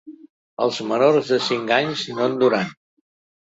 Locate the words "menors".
0.91-1.29